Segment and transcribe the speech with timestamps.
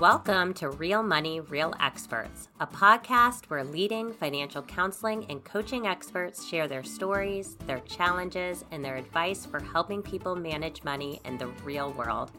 [0.00, 6.42] Welcome to Real Money, Real Experts, a podcast where leading financial counseling and coaching experts
[6.42, 11.48] share their stories, their challenges, and their advice for helping people manage money in the
[11.64, 12.32] real world.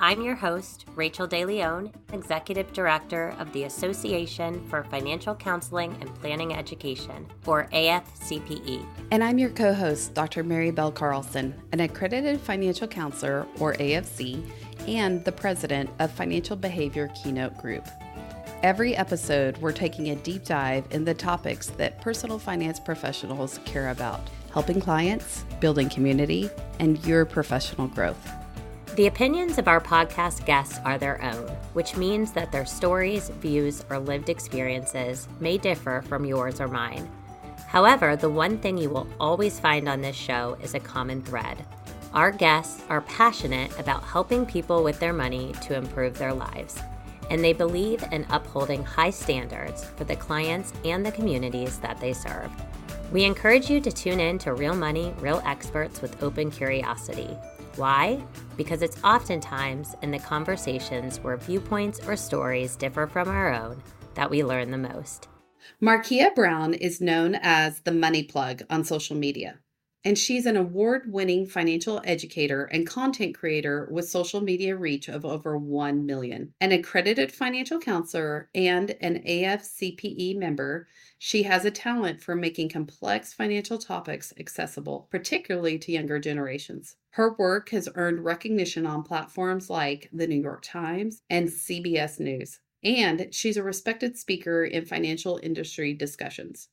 [0.00, 6.52] I'm your host, Rachel DeLeon, Executive Director of the Association for Financial Counseling and Planning
[6.52, 8.84] Education, or AFCPE.
[9.12, 10.42] And I'm your co host, Dr.
[10.42, 14.44] Mary Bell Carlson, an accredited financial counselor, or AFC,
[14.86, 17.86] and the president of Financial Behavior Keynote Group.
[18.62, 23.90] Every episode, we're taking a deep dive in the topics that personal finance professionals care
[23.90, 24.20] about
[24.52, 28.30] helping clients, building community, and your professional growth.
[28.94, 33.84] The opinions of our podcast guests are their own, which means that their stories, views,
[33.90, 37.10] or lived experiences may differ from yours or mine.
[37.66, 41.66] However, the one thing you will always find on this show is a common thread.
[42.14, 46.78] Our guests are passionate about helping people with their money to improve their lives,
[47.28, 52.12] and they believe in upholding high standards for the clients and the communities that they
[52.12, 52.52] serve.
[53.10, 57.36] We encourage you to tune in to Real Money, Real Experts with open curiosity.
[57.74, 58.22] Why?
[58.56, 63.82] Because it's oftentimes in the conversations where viewpoints or stories differ from our own
[64.14, 65.26] that we learn the most.
[65.82, 69.58] Markia Brown is known as the money plug on social media,
[70.04, 75.24] and she's an award winning financial educator and content creator with social media reach of
[75.24, 76.52] over 1 million.
[76.60, 80.86] An accredited financial counselor and an AFCPE member,
[81.18, 86.96] she has a talent for making complex financial topics accessible, particularly to younger generations.
[87.10, 92.60] Her work has earned recognition on platforms like the New York Times and CBS News,
[92.82, 96.68] and she's a respected speaker in financial industry discussions.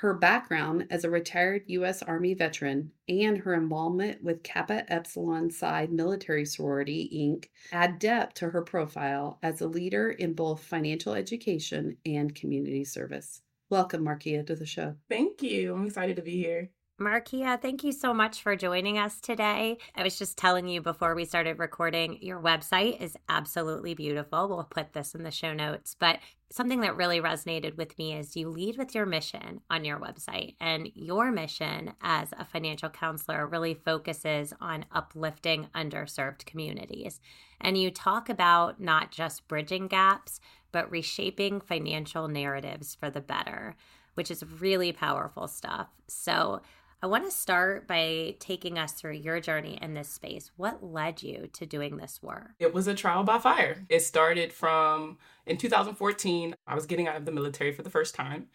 [0.00, 2.02] Her background as a retired U.S.
[2.02, 8.50] Army veteran and her involvement with Kappa Epsilon Psi Military Sorority, Inc., add depth to
[8.50, 13.40] her profile as a leader in both financial education and community service.
[13.70, 14.96] Welcome, Markia, to the show.
[15.08, 15.74] Thank you.
[15.74, 16.68] I'm excited to be here.
[16.98, 19.76] Markia, thank you so much for joining us today.
[19.94, 24.48] I was just telling you before we started recording, your website is absolutely beautiful.
[24.48, 25.94] We'll put this in the show notes.
[25.94, 26.20] But
[26.50, 30.54] something that really resonated with me is you lead with your mission on your website.
[30.58, 37.20] And your mission as a financial counselor really focuses on uplifting underserved communities.
[37.60, 40.40] And you talk about not just bridging gaps,
[40.72, 43.76] but reshaping financial narratives for the better,
[44.14, 45.88] which is really powerful stuff.
[46.08, 46.62] So,
[47.06, 50.50] I want to start by taking us through your journey in this space.
[50.56, 52.50] What led you to doing this work?
[52.58, 53.86] It was a trial by fire.
[53.88, 56.56] It started from in 2014.
[56.66, 58.48] I was getting out of the military for the first time.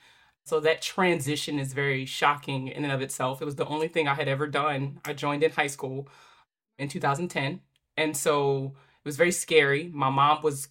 [0.44, 3.42] So that transition is very shocking in and of itself.
[3.42, 5.00] It was the only thing I had ever done.
[5.06, 6.10] I joined in high school
[6.78, 7.62] in 2010.
[7.96, 9.90] And so it was very scary.
[9.94, 10.68] My mom was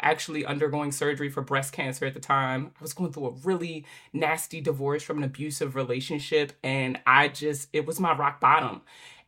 [0.00, 2.72] actually undergoing surgery for breast cancer at the time.
[2.78, 7.68] I was going through a really nasty divorce from an abusive relationship and I just
[7.72, 8.82] it was my rock bottom.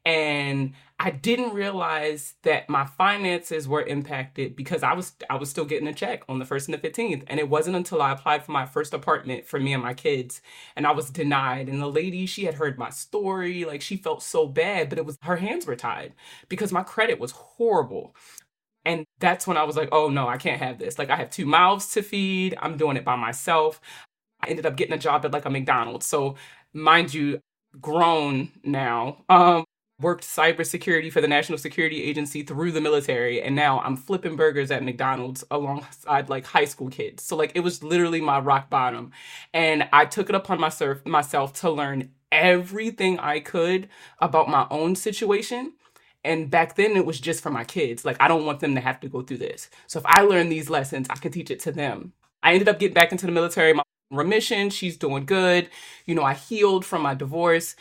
[0.04, 5.64] And I didn't realize that my finances were impacted because I was I was still
[5.64, 8.44] getting a check on the 1st and the 15th and it wasn't until I applied
[8.44, 10.40] for my first apartment for me and my kids
[10.76, 14.22] and I was denied and the lady she had heard my story like she felt
[14.22, 16.14] so bad but it was her hands were tied
[16.48, 18.14] because my credit was horrible
[18.88, 20.98] and that's when I was like, oh no, I can't have this.
[20.98, 22.56] Like, I have two mouths to feed.
[22.60, 23.80] I'm doing it by myself.
[24.42, 26.06] I ended up getting a job at like a McDonald's.
[26.06, 26.36] So,
[26.72, 27.40] mind you,
[27.80, 29.24] grown now.
[29.28, 29.64] Um,
[30.00, 34.70] worked cybersecurity for the National Security Agency through the military, and now I'm flipping burgers
[34.70, 37.24] at McDonald's alongside like high school kids.
[37.24, 39.12] So like it was literally my rock bottom,
[39.52, 43.88] and I took it upon myself myself to learn everything I could
[44.20, 45.74] about my own situation
[46.28, 48.04] and back then it was just for my kids.
[48.04, 49.70] Like, I don't want them to have to go through this.
[49.86, 52.12] So if I learn these lessons, I can teach it to them.
[52.42, 53.72] I ended up getting back into the military.
[53.72, 55.70] My remission, she's doing good.
[56.06, 57.74] You know, I healed from my divorce.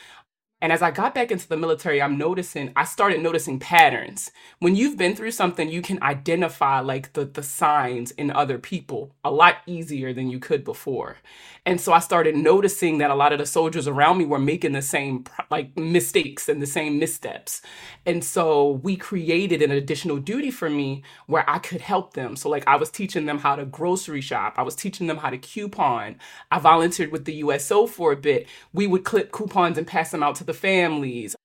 [0.59, 4.31] And as I got back into the military, I'm noticing, I started noticing patterns.
[4.57, 9.13] When you've been through something, you can identify like the, the signs in other people
[9.23, 11.17] a lot easier than you could before.
[11.63, 14.71] And so I started noticing that a lot of the soldiers around me were making
[14.71, 17.61] the same like mistakes and the same missteps.
[18.05, 22.35] And so we created an additional duty for me where I could help them.
[22.35, 24.55] So like I was teaching them how to grocery shop.
[24.57, 26.15] I was teaching them how to coupon.
[26.49, 28.47] I volunteered with the USO for a bit.
[28.73, 31.35] We would clip coupons and pass them out to the families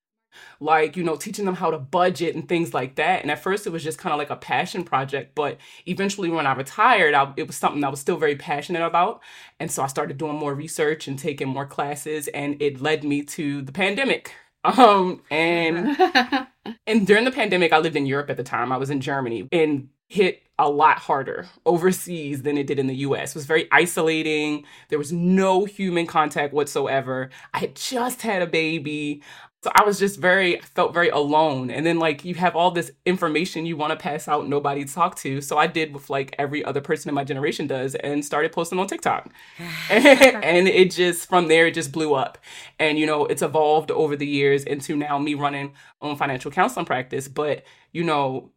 [0.60, 3.22] like you know teaching them how to budget and things like that.
[3.22, 6.46] And at first it was just kind of like a passion project but eventually when
[6.46, 9.20] i retired I, it was something i was still very passionate about.
[9.60, 13.22] And so i started doing more research and taking more classes and it led me
[13.24, 14.32] to the pandemic.
[14.64, 15.96] Um and
[16.86, 18.70] and during the pandemic i lived in europe at the time.
[18.70, 19.48] I was in germany.
[19.50, 23.30] And hit a lot harder overseas than it did in the US.
[23.30, 24.64] It was very isolating.
[24.90, 27.30] There was no human contact whatsoever.
[27.54, 29.22] I had just had a baby.
[29.62, 31.70] So I was just very, felt very alone.
[31.70, 34.92] And then, like, you have all this information you want to pass out, nobody to
[34.92, 35.40] talk to.
[35.40, 38.78] So I did with like every other person in my generation does and started posting
[38.78, 39.32] on TikTok.
[39.88, 42.36] and it just, from there, it just blew up.
[42.78, 45.72] And, you know, it's evolved over the years into now me running
[46.02, 47.28] on financial counseling practice.
[47.28, 48.50] But, you know,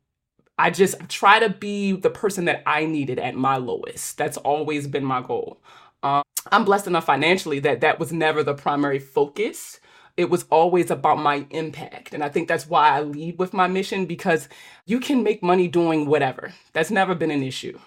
[0.58, 4.18] I just try to be the person that I needed at my lowest.
[4.18, 5.62] That's always been my goal.
[6.04, 9.80] Um, I'm blessed enough financially that that was never the primary focus
[10.18, 12.14] it was always about my impact.
[12.14, 14.48] And I think that's why I lead with my mission because
[14.86, 16.54] you can make money doing whatever.
[16.74, 17.78] That's never been an issue.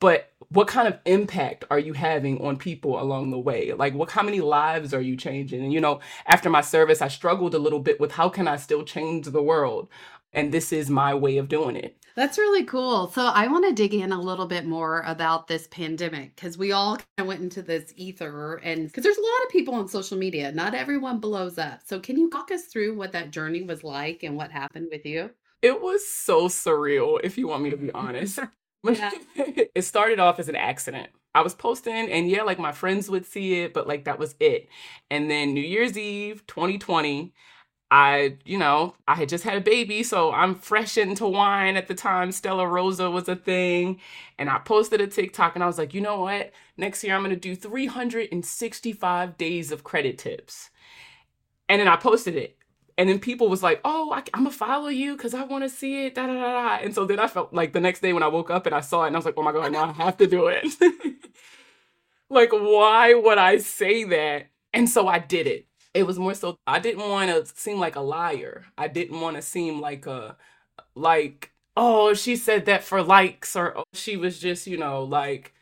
[0.00, 3.72] But what kind of impact are you having on people along the way?
[3.72, 5.62] Like what how many lives are you changing?
[5.62, 8.56] And you know, after my service I struggled a little bit with how can I
[8.56, 9.88] still change the world?
[10.32, 11.96] And this is my way of doing it.
[12.16, 13.08] That's really cool.
[13.08, 16.70] So I want to dig in a little bit more about this pandemic because we
[16.70, 19.88] all kind of went into this ether and because there's a lot of people on
[19.88, 20.52] social media.
[20.52, 21.80] Not everyone blows up.
[21.84, 25.04] So can you walk us through what that journey was like and what happened with
[25.04, 25.30] you?
[25.60, 28.38] It was so surreal, if you want me to be honest.
[28.84, 31.08] it started off as an accident.
[31.34, 34.36] I was posting and yeah, like my friends would see it, but like that was
[34.38, 34.68] it.
[35.10, 37.32] And then New Year's Eve 2020,
[37.96, 41.86] I, you know, I had just had a baby, so I'm fresh into wine at
[41.86, 42.32] the time.
[42.32, 44.00] Stella Rosa was a thing.
[44.36, 46.50] And I posted a TikTok and I was like, you know what?
[46.76, 50.70] Next year I'm going to do 365 days of credit tips.
[51.68, 52.58] And then I posted it.
[52.98, 55.62] And then people was like, oh, I, am going to follow you because I want
[55.62, 56.16] to see it.
[56.16, 56.84] Da, da, da, da.
[56.84, 58.80] And so then I felt like the next day when I woke up and I
[58.80, 60.66] saw it and I was like, oh my God, now I have to do it.
[62.28, 64.48] like, why would I say that?
[64.72, 67.96] And so I did it it was more so I didn't want to seem like
[67.96, 68.66] a liar.
[68.76, 70.36] I didn't want to seem like a
[70.94, 75.54] like oh she said that for likes or oh, she was just you know like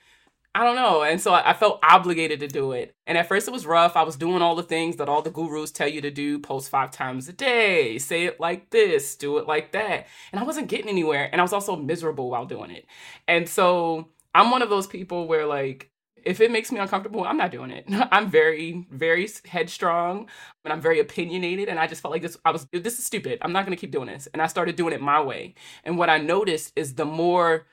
[0.55, 1.03] I don't know.
[1.03, 2.95] And so I, I, felt obligated to do it.
[3.07, 3.97] And at first it was rough.
[3.97, 6.69] I was doing all the things that all the gurus tell you to do post
[6.69, 10.09] five times a day, say it like this, do it like that.
[10.31, 11.31] And I wasn't getting anywhere.
[11.33, 12.85] And I was also miserable while doing it.
[13.27, 15.91] And so I'm one of those people where like
[16.25, 17.85] if it makes me uncomfortable, I'm not doing it.
[18.13, 20.29] I'm very, very headstrong
[20.65, 21.69] and I'm very opinionated.
[21.69, 23.39] And I just felt like this, I was, this is stupid.
[23.43, 24.29] I'm not going to keep doing this.
[24.33, 25.55] And I started doing it my way.
[25.85, 27.67] And what I noticed is the more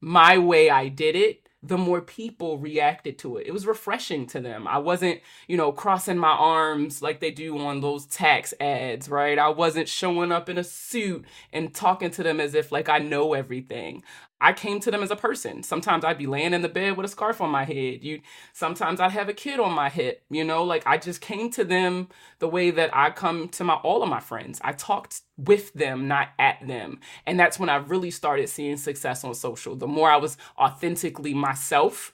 [0.00, 3.46] my way I did it, the more people reacted to it.
[3.46, 4.68] It was refreshing to them.
[4.68, 9.38] I wasn't, you know, crossing my arms like they do on those tax ads, right?
[9.38, 11.24] I wasn't showing up in a suit
[11.54, 14.02] and talking to them as if like I know everything.
[14.44, 15.62] I came to them as a person.
[15.62, 18.04] Sometimes I'd be laying in the bed with a scarf on my head.
[18.04, 18.20] You
[18.52, 21.64] sometimes I'd have a kid on my hip, you know, like I just came to
[21.64, 22.08] them
[22.40, 24.60] the way that I come to my all of my friends.
[24.62, 27.00] I talked with them, not at them.
[27.26, 29.76] And that's when I really started seeing success on social.
[29.76, 32.12] The more I was authentically myself,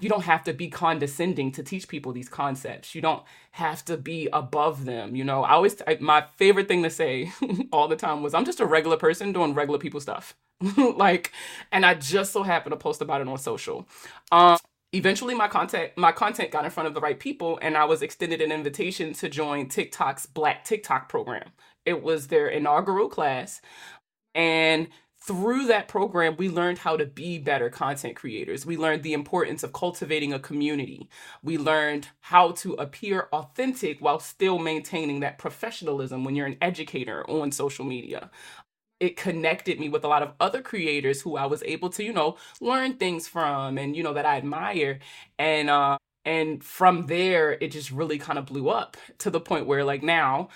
[0.00, 2.94] you don't have to be condescending to teach people these concepts.
[2.94, 5.14] You don't have to be above them.
[5.14, 7.30] You know, I always, my favorite thing to say
[7.72, 10.34] all the time was, I'm just a regular person doing regular people stuff.
[10.96, 11.32] like,
[11.72, 13.86] and I just so happened to post about it on social.
[14.30, 14.58] Um,
[14.92, 18.02] eventually my content my content got in front of the right people and I was
[18.02, 21.50] extended an invitation to join TikTok's Black TikTok program.
[21.86, 23.60] It was their inaugural class
[24.34, 24.88] and
[25.24, 28.66] through that program, we learned how to be better content creators.
[28.66, 31.08] We learned the importance of cultivating a community.
[31.44, 37.24] We learned how to appear authentic while still maintaining that professionalism when you're an educator
[37.30, 38.32] on social media
[39.02, 42.12] it connected me with a lot of other creators who I was able to, you
[42.12, 45.00] know, learn things from and, you know, that I admire.
[45.38, 49.66] And, uh, and from there, it just really kind of blew up to the point
[49.66, 50.50] where, like, now,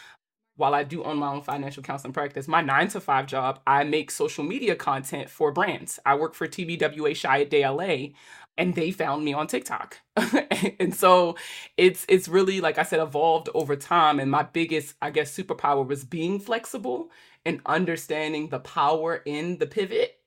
[0.56, 3.84] while I do own my own financial counseling practice, my nine to five job, I
[3.84, 5.98] make social media content for brands.
[6.06, 8.14] I work for TBWA Chiat Day LA,
[8.56, 9.98] and they found me on TikTok.
[10.80, 11.36] and so
[11.76, 15.86] it's it's really like I said evolved over time and my biggest I guess superpower
[15.86, 17.10] was being flexible
[17.46, 20.18] and understanding the power in the pivot.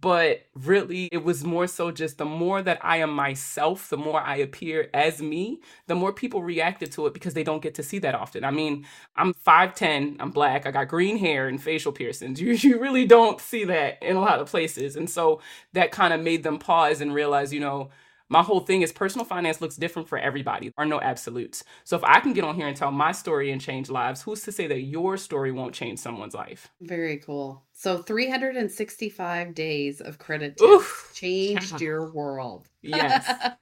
[0.00, 4.20] But really, it was more so just the more that I am myself, the more
[4.20, 7.84] I appear as me, the more people reacted to it because they don't get to
[7.84, 8.44] see that often.
[8.44, 12.40] I mean, I'm 5'10, I'm black, I got green hair and facial piercings.
[12.44, 14.96] You, you really don't see that in a lot of places.
[14.96, 15.40] And so
[15.74, 17.90] that kind of made them pause and realize, you know,
[18.28, 20.66] my whole thing is personal finance looks different for everybody.
[20.66, 21.64] There are no absolutes.
[21.84, 24.42] So if I can get on here and tell my story and change lives, who's
[24.42, 26.68] to say that your story won't change someone's life?
[26.80, 27.64] Very cool.
[27.72, 30.58] So 365 days of credit
[31.14, 32.68] changed your world.
[32.82, 33.56] Yes.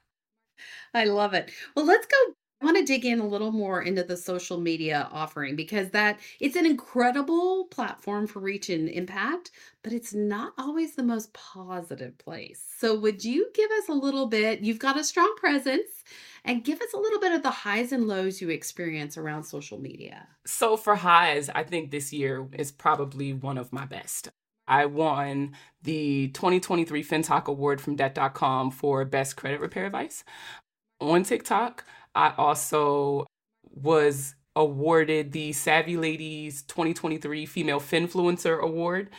[0.93, 1.51] I love it.
[1.75, 5.55] Well, let's go want to dig in a little more into the social media offering
[5.55, 9.51] because that it's an incredible platform for reach and impact,
[9.83, 12.63] but it's not always the most positive place.
[12.77, 14.61] So would you give us a little bit?
[14.61, 16.03] You've got a strong presence
[16.45, 19.79] and give us a little bit of the highs and lows you experience around social
[19.79, 20.27] media.
[20.45, 24.29] So for highs, I think this year is probably one of my best.
[24.67, 30.23] I won the 2023 FinTalk Award from Debt.com for Best Credit Repair Advice
[31.01, 31.83] on TikTok.
[32.15, 33.25] I also
[33.63, 39.09] was awarded the Savvy Ladies 2023 Female Finfluencer Award,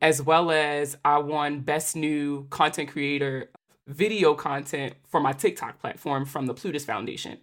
[0.00, 3.50] as well as I won Best New Content Creator
[3.86, 7.38] video content for my TikTok platform from the Plutus Foundation.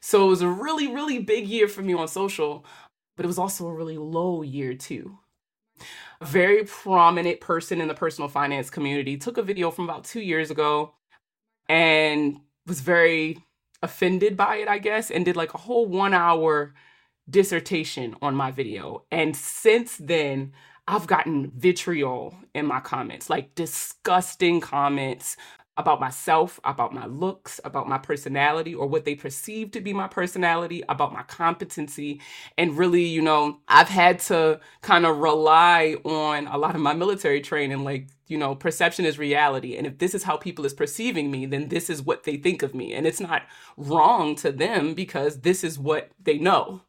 [0.00, 2.66] So it was a really, really big year for me on social,
[3.16, 5.18] but it was also a really low year too.
[6.20, 10.20] A very prominent person in the personal finance community took a video from about two
[10.20, 10.94] years ago
[11.68, 13.38] and was very
[13.84, 16.74] offended by it, I guess, and did like a whole one hour
[17.28, 19.04] dissertation on my video.
[19.10, 20.52] And since then,
[20.86, 25.36] I've gotten vitriol in my comments, like disgusting comments
[25.76, 30.06] about myself, about my looks, about my personality, or what they perceive to be my
[30.06, 32.20] personality, about my competency.
[32.56, 36.94] And really, you know, I've had to kind of rely on a lot of my
[36.94, 39.76] military training, like, you know, perception is reality.
[39.76, 42.62] And if this is how people is perceiving me, then this is what they think
[42.62, 42.94] of me.
[42.94, 43.42] And it's not
[43.76, 46.82] wrong to them because this is what they know.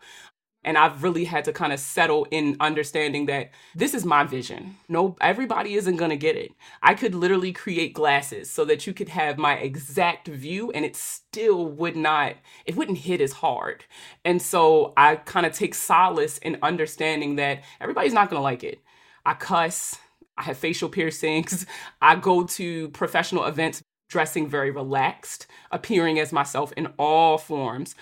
[0.66, 4.78] And I've really had to kind of settle in understanding that this is my vision.
[4.90, 6.52] No, everybody isn't going to get it.
[6.82, 10.96] I could literally create glasses so that you could have my exact view and it
[10.96, 13.86] still would not, it wouldn't hit as hard.
[14.26, 18.64] And so I kind of take solace in understanding that everybody's not going to like
[18.64, 18.80] it.
[19.24, 20.00] I cuss,
[20.36, 21.68] I have facial piercings,
[22.02, 27.96] I go to professional events dressing very relaxed, appearing as myself in all forms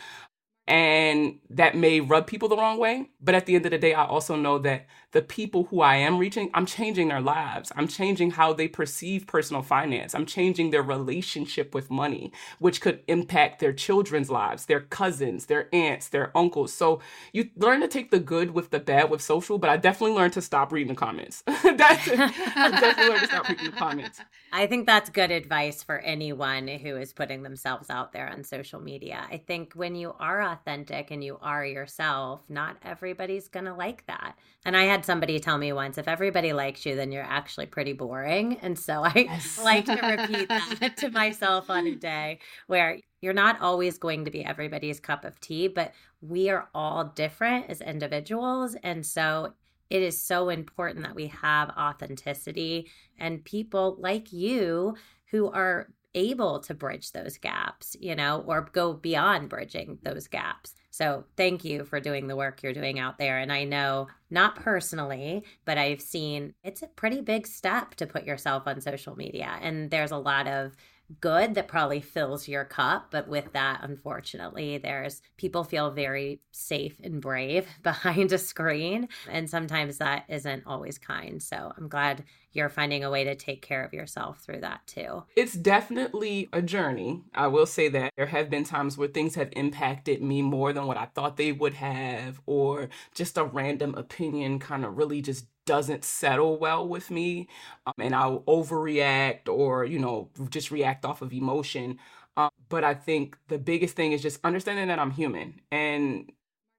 [0.68, 3.10] and that may rub people the wrong way.
[3.22, 5.96] But at the end of the day, I also know that the people who I
[5.96, 7.72] am reaching, I'm changing their lives.
[7.76, 10.14] I'm changing how they perceive personal finance.
[10.14, 15.70] I'm changing their relationship with money, which could impact their children's lives, their cousins, their
[15.74, 16.74] aunts, their uncles.
[16.74, 17.00] So
[17.32, 20.34] you learn to take the good with the bad with social, but I definitely learned
[20.34, 21.44] to stop reading the comments.
[21.48, 22.10] That's.
[22.10, 24.20] I definitely learned to stop reading the comments.
[24.56, 28.80] I think that's good advice for anyone who is putting themselves out there on social
[28.80, 29.26] media.
[29.32, 34.06] I think when you are authentic and you are yourself, not everybody's going to like
[34.06, 34.36] that.
[34.64, 37.92] And I had somebody tell me once if everybody likes you, then you're actually pretty
[37.92, 38.58] boring.
[38.62, 39.60] And so I yes.
[39.64, 44.32] like to repeat that to myself on a day where you're not always going to
[44.32, 45.92] be everybody's cup of tea, but
[46.22, 48.76] we are all different as individuals.
[48.84, 49.54] And so
[49.90, 54.96] it is so important that we have authenticity and people like you
[55.32, 60.76] who are able to bridge those gaps, you know, or go beyond bridging those gaps.
[60.92, 63.40] So thank you for doing the work you're doing out there.
[63.40, 68.26] And I know, not personally, but I've seen it's a pretty big step to put
[68.26, 69.58] yourself on social media.
[69.62, 70.76] And there's a lot of
[71.20, 73.08] good that probably fills your cup.
[73.12, 79.10] But with that, unfortunately, there's people feel very safe and brave behind a screen.
[79.30, 81.42] And sometimes that isn't always kind.
[81.42, 85.24] So I'm glad you're finding a way to take care of yourself through that too.
[85.36, 87.24] It's definitely a journey.
[87.34, 90.86] I will say that there have been times where things have impacted me more than
[90.86, 95.48] what I thought they would have, or just a random opinion kind of really just
[95.66, 97.48] doesn't settle well with me
[97.88, 102.00] um, and I'll overreact or, you know, just react off of emotion.
[102.36, 106.32] Um, but I think the biggest thing is just understanding that I'm human and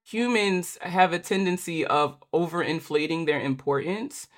[0.05, 4.29] humans have a tendency of overinflating their importance.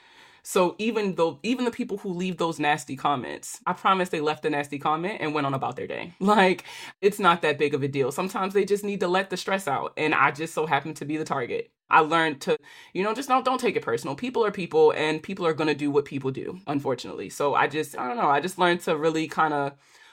[0.49, 4.45] So even though even the people who leave those nasty comments, I promise they left
[4.45, 6.15] a nasty comment and went on about their day.
[6.21, 6.62] Like
[7.00, 8.12] it's not that big of a deal.
[8.12, 9.93] Sometimes they just need to let the stress out.
[9.97, 11.73] And I just so happen to be the target.
[11.91, 12.57] I learned to,
[12.93, 14.15] you know, just don't don't take it personal.
[14.15, 17.29] People are people and people are gonna do what people do, unfortunately.
[17.29, 19.73] So I just I don't know, I just learned to really kind of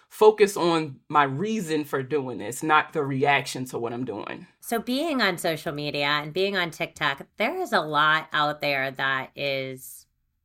[0.09, 4.47] focus on my reason for doing this, not the reaction to what I'm doing.
[4.61, 8.91] So, being on social media and being on TikTok, there is a lot out there
[8.91, 10.02] that is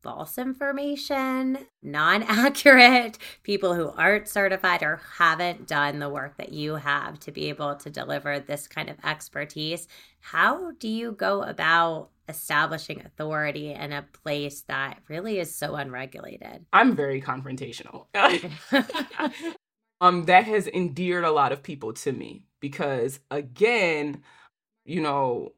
[0.08, 6.76] false information, non accurate, people who aren't certified or haven't done the work that you
[6.76, 9.86] have to be able to deliver this kind of expertise.
[10.20, 16.64] How do you go about establishing authority in a place that really is so unregulated?
[16.72, 18.06] I'm very confrontational.
[20.00, 24.22] um, that has endeared a lot of people to me because, again,
[24.86, 25.52] you know,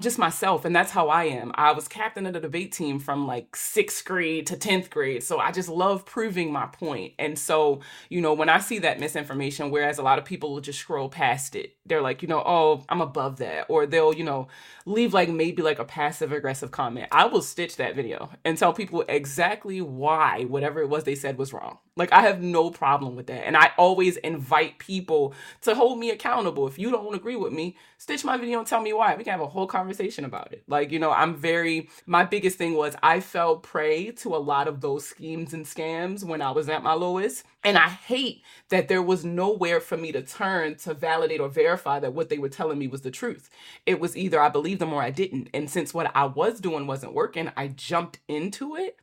[0.00, 1.50] just myself and that's how i am.
[1.56, 5.38] I was captain of the debate team from like sixth grade to 10th grade so
[5.38, 7.14] i just love proving my point.
[7.18, 10.60] and so you know when i see that misinformation whereas a lot of people will
[10.60, 14.24] just scroll past it they're like you know oh i'm above that or they'll you
[14.24, 14.46] know
[14.86, 17.08] leave like maybe like a passive aggressive comment.
[17.12, 21.36] I will stitch that video and tell people exactly why whatever it was they said
[21.38, 25.74] was wrong like i have no problem with that and i always invite people to
[25.74, 28.92] hold me accountable if you don't agree with me stitch my video and tell me
[28.92, 30.62] why we can have a whole conversation about it.
[30.68, 34.68] Like, you know, I'm very, my biggest thing was I fell prey to a lot
[34.68, 37.44] of those schemes and scams when I was at my lowest.
[37.64, 41.98] And I hate that there was nowhere for me to turn to validate or verify
[41.98, 43.50] that what they were telling me was the truth.
[43.84, 45.48] It was either I believed them or I didn't.
[45.52, 48.96] And since what I was doing wasn't working, I jumped into it.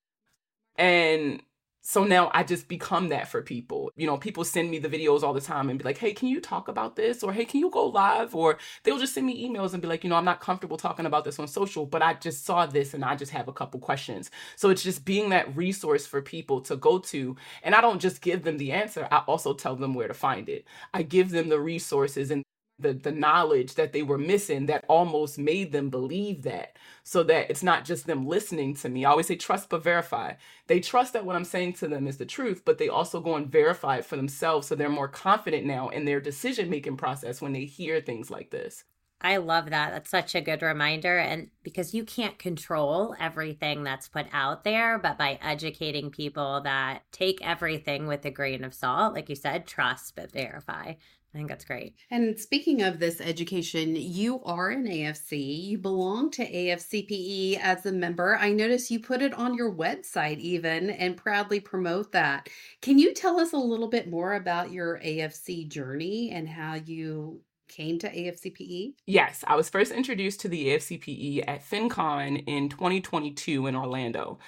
[0.78, 1.42] And
[1.88, 3.92] so now I just become that for people.
[3.96, 6.28] You know, people send me the videos all the time and be like, hey, can
[6.28, 7.22] you talk about this?
[7.22, 8.34] Or hey, can you go live?
[8.34, 11.06] Or they'll just send me emails and be like, you know, I'm not comfortable talking
[11.06, 13.80] about this on social, but I just saw this and I just have a couple
[13.80, 14.32] questions.
[14.56, 17.36] So it's just being that resource for people to go to.
[17.62, 20.50] And I don't just give them the answer, I also tell them where to find
[20.50, 20.66] it.
[20.92, 22.44] I give them the resources and
[22.80, 27.50] the the knowledge that they were missing that almost made them believe that so that
[27.50, 29.06] it's not just them listening to me.
[29.06, 30.34] I always say trust but verify.
[30.68, 33.36] They trust that what i'm saying to them is the truth but they also go
[33.36, 37.42] and verify it for themselves so they're more confident now in their decision making process
[37.42, 38.84] when they hear things like this
[39.26, 39.92] I love that.
[39.92, 41.18] That's such a good reminder.
[41.18, 47.02] And because you can't control everything that's put out there, but by educating people that
[47.12, 50.98] take everything with a grain of salt, like you said, trust but verify, I
[51.34, 51.96] think that's great.
[52.12, 55.64] And speaking of this education, you are an AFC.
[55.66, 58.38] You belong to AFCPE as a member.
[58.40, 62.48] I notice you put it on your website even and proudly promote that.
[62.84, 67.42] Can you tell us a little bit more about your AFC journey and how you
[67.68, 68.94] came to AFCPE?
[69.06, 74.40] Yes, I was first introduced to the AFCPE at FinCon in 2022 in Orlando.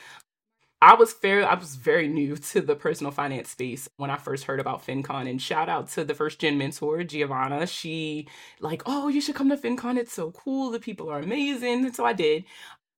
[0.82, 1.48] I was fair.
[1.48, 5.30] I was very new to the personal finance space when I first heard about FinCon.
[5.30, 7.66] And shout out to the first gen mentor, Giovanna.
[7.68, 8.28] She
[8.60, 9.98] like, oh, you should come to FinCon.
[9.98, 10.70] It's so cool.
[10.70, 11.86] The people are amazing.
[11.86, 12.46] And so I did,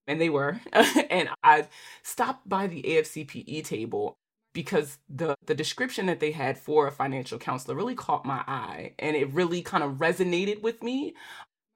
[0.08, 0.60] and they were.
[1.10, 1.68] and I
[2.04, 4.19] stopped by the AFCPE table
[4.60, 8.92] because the the description that they had for a financial counselor really caught my eye
[9.00, 11.16] and it really kind of resonated with me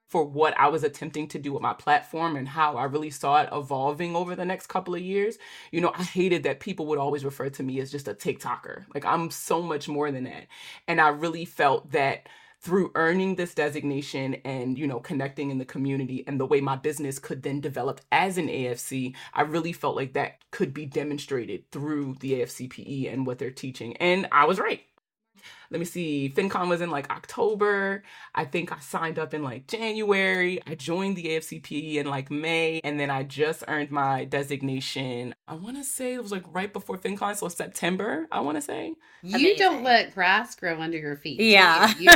[0.09, 3.41] for what I was attempting to do with my platform and how I really saw
[3.41, 5.37] it evolving over the next couple of years.
[5.71, 8.83] You know, I hated that people would always refer to me as just a TikToker.
[8.93, 10.47] Like I'm so much more than that.
[10.89, 12.27] And I really felt that
[12.63, 16.75] through earning this designation and you know connecting in the community and the way my
[16.75, 21.69] business could then develop as an AFC I really felt like that could be demonstrated
[21.71, 23.97] through the AFCPE and what they're teaching.
[23.97, 24.81] And I was right
[25.73, 28.03] let me see, FinCon was in like October.
[28.35, 30.61] I think I signed up in like January.
[30.67, 35.33] I joined the AFCP in like May, and then I just earned my designation.
[35.47, 38.61] I want to say it was like right before FinCon, so September, I want to
[38.61, 38.93] say.
[39.23, 39.57] You Amazing.
[39.57, 41.39] don't let grass grow under your feet.
[41.39, 41.91] Yeah.
[41.97, 42.11] You?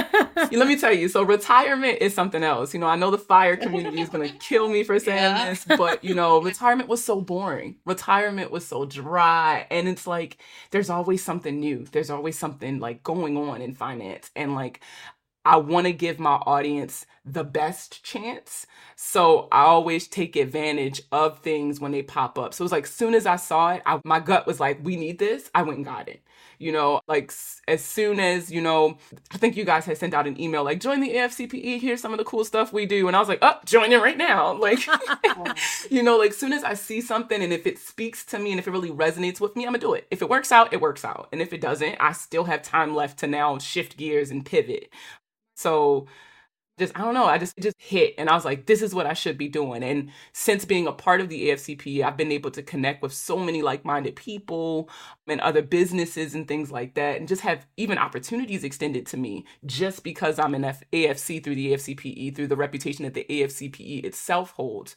[0.52, 0.60] You...
[0.60, 1.08] let me tell you.
[1.08, 2.76] So retirement is something else.
[2.76, 5.50] You know, I know the fire community is going to kill me for saying yeah.
[5.50, 7.78] this, but you know, retirement was so boring.
[7.86, 9.66] Retirement was so dry.
[9.72, 10.38] And it's like,
[10.70, 11.86] there's always something new.
[11.92, 14.82] There's always something like going on on in finance and like
[15.46, 18.68] I want to give my audience the best chance.
[18.98, 22.54] So I always take advantage of things when they pop up.
[22.54, 24.80] So it was like, as soon as I saw it, I, my gut was like,
[24.84, 25.50] we need this.
[25.56, 26.22] I went and got it.
[26.60, 27.32] You know, like
[27.68, 28.98] as soon as, you know,
[29.32, 32.14] I think you guys had sent out an email like, join the AFCPE, here's some
[32.14, 33.08] of the cool stuff we do.
[33.08, 34.58] And I was like, oh, join it right now.
[34.68, 34.80] Like,
[35.90, 38.52] you know, like as soon as I see something and if it speaks to me
[38.52, 40.08] and if it really resonates with me, I'm gonna do it.
[40.12, 41.30] If it works out, it works out.
[41.32, 44.90] And if it doesn't, I still have time left to now shift gears and pivot.
[45.56, 46.08] So
[46.80, 49.08] just I don't know, I just just hit and I was like, this is what
[49.08, 49.84] I should be doing.
[49.84, 53.38] And since being a part of the AFCP, I've been able to connect with so
[53.38, 54.90] many like-minded people
[55.28, 59.46] and other businesses and things like that, and just have even opportunities extended to me
[59.66, 64.04] just because I'm an F- AFC through the AFCPE, through the reputation that the AFCPE
[64.06, 64.96] itself holds.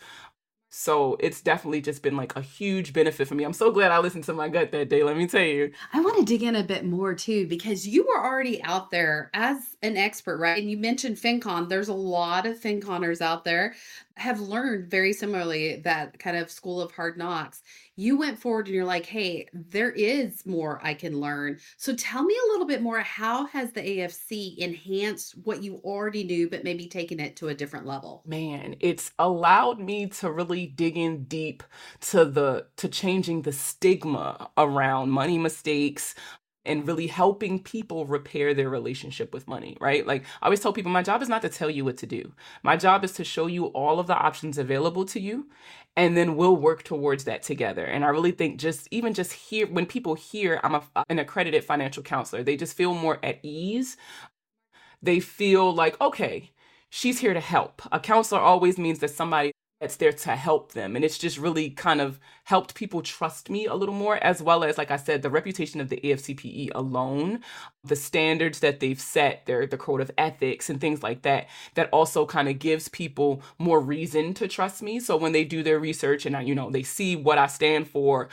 [0.72, 3.42] So it's definitely just been like a huge benefit for me.
[3.42, 5.72] I'm so glad I listened to my gut that day, let me tell you.
[5.92, 9.30] I want to dig in a bit more too, because you were already out there
[9.34, 10.62] as an expert, right?
[10.62, 11.68] And you mentioned FinCon.
[11.68, 13.74] There's a lot of FinConners out there
[14.20, 17.62] have learned very similarly that kind of school of hard knocks.
[17.96, 21.58] You went forward and you're like, hey, there is more I can learn.
[21.78, 23.00] So tell me a little bit more.
[23.00, 27.54] How has the AFC enhanced what you already knew, but maybe taken it to a
[27.54, 28.22] different level?
[28.26, 31.62] Man, it's allowed me to really dig in deep
[32.00, 36.14] to the to changing the stigma around money mistakes,
[36.64, 40.06] and really helping people repair their relationship with money, right?
[40.06, 42.32] Like I always tell people, my job is not to tell you what to do.
[42.62, 45.48] My job is to show you all of the options available to you,
[45.96, 47.84] and then we'll work towards that together.
[47.84, 51.64] And I really think just even just here, when people hear I'm a, an accredited
[51.64, 53.96] financial counselor, they just feel more at ease.
[55.02, 56.50] They feel like, okay,
[56.90, 57.82] she's here to help.
[57.90, 60.94] A counselor always means that somebody that's there to help them.
[60.94, 64.62] And it's just really kind of helped people trust me a little more, as well
[64.62, 67.40] as, like I said, the reputation of the AFCPE alone,
[67.82, 71.88] the standards that they've set, their the code of ethics and things like that, that
[71.92, 75.00] also kind of gives people more reason to trust me.
[75.00, 78.28] So when they do their research and you know they see what I stand for,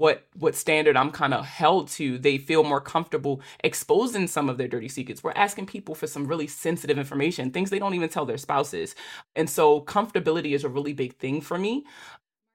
[0.00, 4.56] what what standard I'm kind of held to, they feel more comfortable exposing some of
[4.56, 5.22] their dirty secrets.
[5.22, 8.94] We're asking people for some really sensitive information, things they don't even tell their spouses.
[9.36, 11.84] And so comfortability is a really big thing for me.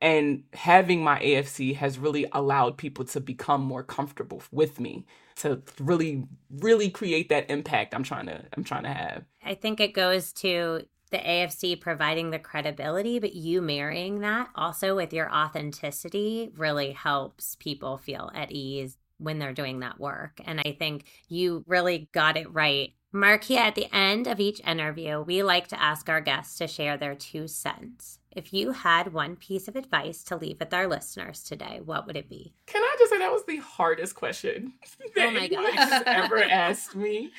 [0.01, 5.05] And having my AFC has really allowed people to become more comfortable with me
[5.35, 9.23] to really really create that impact I'm trying to I'm trying to have.
[9.43, 14.97] I think it goes to the AFC providing the credibility, but you marrying that also
[14.97, 20.41] with your authenticity really helps people feel at ease when they're doing that work.
[20.43, 22.93] And I think you really got it right.
[23.13, 26.97] Markia, at the end of each interview, we like to ask our guests to share
[26.97, 28.19] their two cents.
[28.35, 32.17] If you had one piece of advice to leave with our listeners today, what would
[32.17, 32.53] it be?
[32.65, 35.73] Can I just say that was the hardest question oh that oh my God.
[35.75, 37.31] has ever asked me?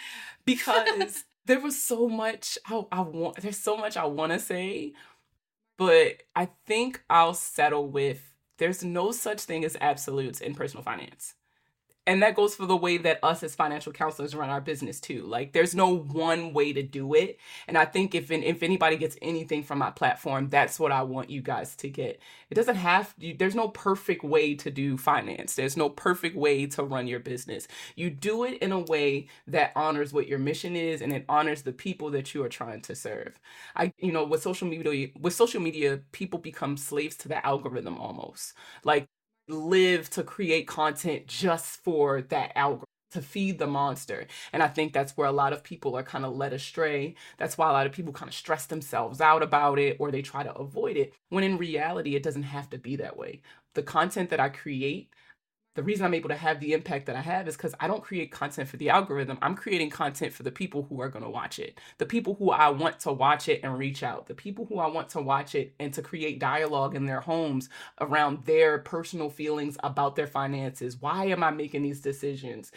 [0.47, 4.95] Because there was so much I, I want there's so much I want to say,
[5.79, 11.36] but I think I'll settle with there's no such thing as absolutes in personal finance
[12.07, 15.23] and that goes for the way that us as financial counselors run our business too.
[15.25, 17.39] Like there's no one way to do it.
[17.69, 21.31] And i think if if anybody gets anything from my platform that's what i want
[21.31, 22.21] you guys to get.
[22.51, 25.55] It doesn't have there's no perfect way to do finance.
[25.55, 27.67] There's no perfect way to run your business.
[27.97, 31.63] You do it in a way that honors what your mission is and it honors
[31.63, 33.39] the people that you are trying to serve.
[33.75, 37.99] I you know with social media with social media people become slaves to the algorithm
[37.99, 38.55] almost.
[38.85, 39.09] Like
[39.49, 44.27] live to create content just for that algorithm to feed the monster.
[44.53, 47.15] And I think that's where a lot of people are kind of led astray.
[47.39, 50.23] That's why a lot of people kind of stress themselves out about it or they
[50.23, 51.15] try to avoid it.
[51.31, 53.43] When in reality, it doesn't have to be that way.
[53.75, 55.11] The content that I create
[55.77, 58.03] the reason I'm able to have the impact that I have is because I don't
[58.03, 59.39] create content for the algorithm.
[59.43, 62.51] I'm creating content for the people who are going to watch it, the people who
[62.51, 65.55] I want to watch it and reach out, the people who I want to watch
[65.55, 67.69] it and to create dialogue in their homes
[68.01, 71.01] around their personal feelings about their finances.
[71.01, 72.73] Why am I making these decisions?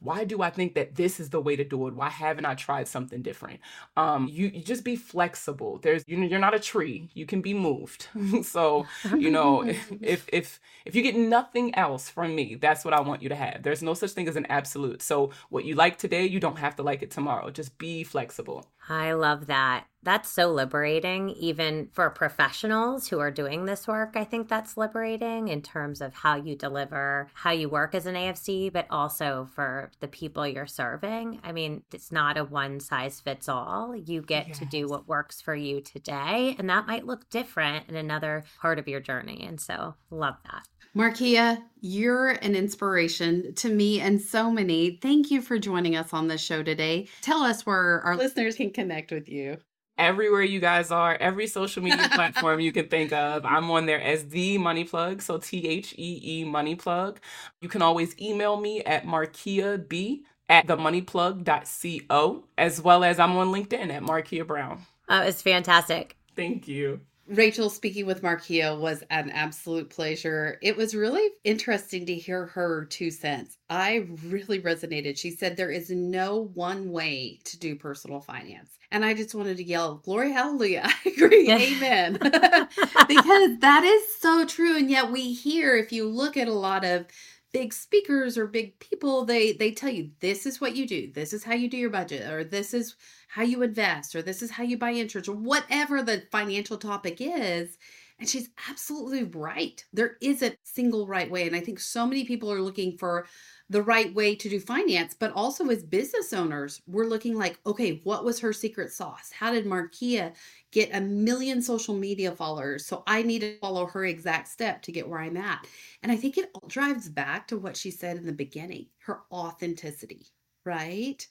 [0.00, 1.94] Why do I think that this is the way to do it?
[1.94, 3.60] Why haven't I tried something different?
[3.96, 5.78] Um, you, you just be flexible.
[5.82, 7.10] There's you know you're not a tree.
[7.14, 8.08] You can be moved.
[8.42, 9.62] so you know
[10.00, 13.36] if if if you get nothing else from me, that's what I want you to
[13.36, 13.62] have.
[13.62, 15.02] There's no such thing as an absolute.
[15.02, 17.50] So what you like today, you don't have to like it tomorrow.
[17.50, 18.66] Just be flexible.
[18.88, 19.84] I love that.
[20.02, 24.12] That's so liberating, even for professionals who are doing this work.
[24.14, 28.14] I think that's liberating in terms of how you deliver, how you work as an
[28.14, 31.40] AFC, but also for the people you're serving.
[31.42, 33.94] I mean, it's not a one size fits all.
[33.94, 34.58] You get yes.
[34.60, 38.78] to do what works for you today, and that might look different in another part
[38.78, 39.44] of your journey.
[39.46, 40.66] And so, love that.
[40.98, 44.98] Markia, you're an inspiration to me and so many.
[45.00, 47.06] Thank you for joining us on the show today.
[47.22, 49.58] Tell us where our listeners can connect with you.
[49.96, 54.00] Everywhere you guys are, every social media platform you can think of, I'm on there
[54.00, 55.22] as the Money Plug.
[55.22, 57.20] So T H E E Money Plug.
[57.60, 63.52] You can always email me at Markia B at themoneyplug.co, as well as I'm on
[63.52, 64.82] LinkedIn at Markia Brown.
[65.08, 66.16] Oh, it's fantastic.
[66.34, 67.02] Thank you.
[67.28, 70.58] Rachel speaking with Markia was an absolute pleasure.
[70.62, 73.58] It was really interesting to hear her two cents.
[73.68, 75.18] I really resonated.
[75.18, 78.78] She said there is no one way to do personal finance.
[78.90, 80.82] And I just wanted to yell, Glory, hallelujah.
[80.86, 81.50] I agree.
[81.50, 82.14] Amen.
[83.08, 84.76] because that is so true.
[84.76, 87.06] And yet we hear, if you look at a lot of
[87.52, 91.10] big speakers or big people they they tell you this is what you do.
[91.12, 92.96] This is how you do your budget or this is
[93.28, 97.18] how you invest or this is how you buy insurance or whatever the financial topic
[97.20, 97.78] is
[98.18, 102.24] and she's absolutely right there is a single right way and i think so many
[102.24, 103.26] people are looking for
[103.70, 108.00] the right way to do finance, but also as business owners, we're looking like, okay,
[108.04, 109.30] what was her secret sauce?
[109.30, 110.32] How did Markia
[110.72, 112.86] get a million social media followers?
[112.86, 115.66] So I need to follow her exact step to get where I'm at.
[116.02, 119.20] And I think it all drives back to what she said in the beginning her
[119.32, 120.26] authenticity,
[120.64, 121.26] right?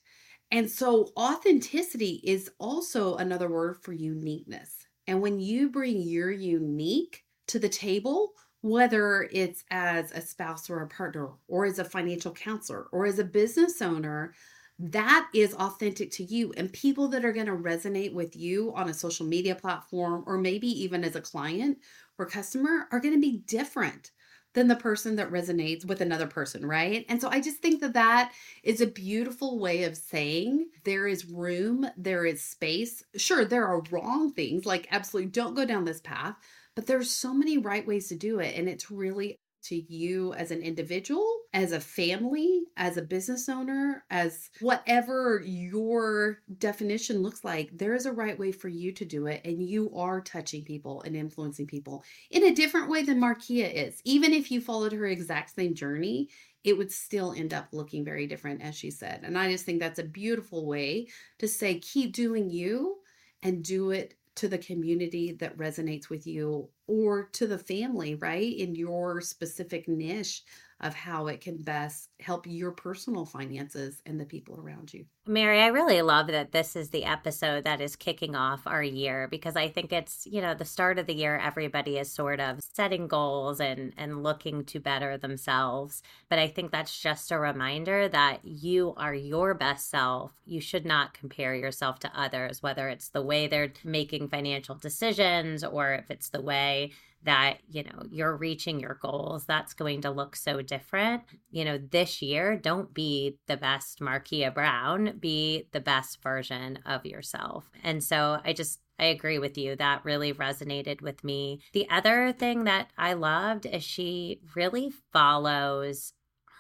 [0.52, 4.87] And so authenticity is also another word for uniqueness.
[5.08, 10.82] And when you bring your unique to the table, whether it's as a spouse or
[10.82, 14.34] a partner, or as a financial counselor, or as a business owner,
[14.80, 16.54] that is authentic to you.
[16.58, 20.38] And people that are going to resonate with you on a social media platform, or
[20.38, 21.78] maybe even as a client
[22.20, 24.12] or customer, are going to be different
[24.58, 27.06] than the person that resonates with another person, right?
[27.10, 31.30] And so I just think that that is a beautiful way of saying there is
[31.30, 33.04] room, there is space.
[33.16, 36.36] Sure, there are wrong things, like absolutely don't go down this path,
[36.74, 38.58] but there's so many right ways to do it.
[38.58, 44.04] And it's really to you as an individual, as a family, as a business owner,
[44.10, 49.28] as whatever your definition looks like, there is a right way for you to do
[49.28, 49.42] it.
[49.46, 54.02] And you are touching people and influencing people in a different way than Markia is.
[54.06, 56.30] Even if you followed her exact same journey,
[56.64, 59.22] it would still end up looking very different, as she said.
[59.24, 61.08] And I just think that's a beautiful way
[61.40, 62.98] to say, keep doing you
[63.42, 68.56] and do it to the community that resonates with you or to the family, right?
[68.58, 70.44] In your specific niche
[70.82, 75.06] of how it can best help your personal finances and the people around you.
[75.28, 79.28] Mary, I really love that this is the episode that is kicking off our year
[79.30, 82.62] because I think it's, you know, the start of the year everybody is sort of
[82.62, 88.08] setting goals and and looking to better themselves, but I think that's just a reminder
[88.10, 90.32] that you are your best self.
[90.46, 95.64] You should not compare yourself to others, whether it's the way they're making financial decisions
[95.64, 96.92] or if it's the way
[97.24, 101.78] that you know you're reaching your goals that's going to look so different you know
[101.78, 108.04] this year don't be the best markia brown be the best version of yourself and
[108.04, 109.76] so i just I agree with you.
[109.76, 111.62] That really resonated with me.
[111.74, 116.14] The other thing that I loved is she really follows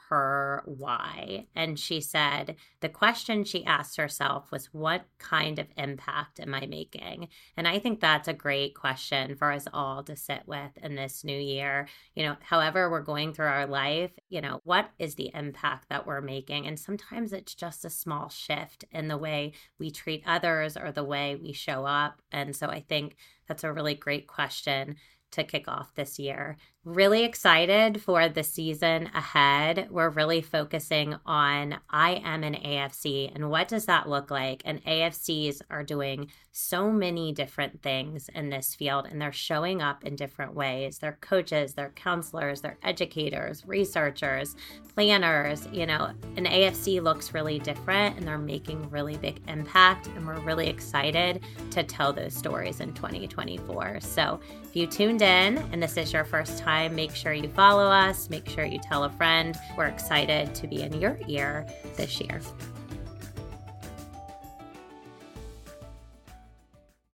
[0.09, 1.47] her why.
[1.55, 6.65] And she said the question she asked herself was, What kind of impact am I
[6.65, 7.27] making?
[7.55, 11.23] And I think that's a great question for us all to sit with in this
[11.23, 11.87] new year.
[12.15, 16.07] You know, however we're going through our life, you know, what is the impact that
[16.07, 16.67] we're making?
[16.67, 21.03] And sometimes it's just a small shift in the way we treat others or the
[21.03, 22.21] way we show up.
[22.31, 23.17] And so I think
[23.47, 24.95] that's a really great question
[25.31, 26.57] to kick off this year.
[26.87, 29.89] Really excited for the season ahead.
[29.91, 34.61] We're really focusing on I am an AFC and what does that look like?
[34.63, 40.05] And AFCs are doing so many different things in this field and they're showing up
[40.05, 40.97] in different ways.
[40.97, 44.55] They're coaches, they're counselors, they're educators, researchers,
[44.95, 45.67] planners.
[45.73, 50.07] You know, an AFC looks really different and they're making really big impact.
[50.07, 53.99] And we're really excited to tell those stories in 2024.
[53.99, 57.49] So if you tuned in and this is your first time, time, make sure you
[57.49, 59.57] follow us, make sure you tell a friend.
[59.75, 62.41] We're excited to be in your ear this year.